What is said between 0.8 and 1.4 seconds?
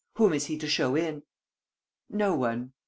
in?"